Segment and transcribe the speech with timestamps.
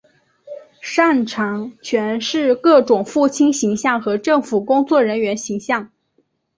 [0.81, 5.91] 擅长诠释各种父亲形象和政府工作人员形象。